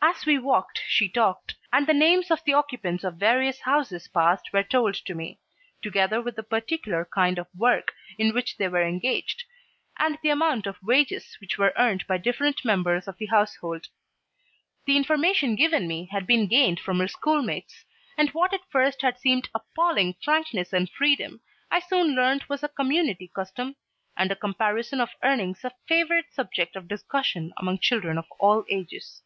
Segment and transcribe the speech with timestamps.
[0.00, 4.52] As we walked she talked, and the names of the occupants of various houses passed
[4.52, 5.40] were told to me,
[5.82, 9.42] together with the particular kind of work in which they were engaged,
[9.98, 13.88] and the amount of wages which were earned by different members of the household.
[14.86, 17.84] The information given me had been gained from her schoolmates,
[18.16, 21.40] and what at first had seemed appalling frankness and freedom,
[21.72, 23.74] I soon learned was a community custom,
[24.16, 29.22] and a comparison of earnings a favorite subject of discussion among children of all ages.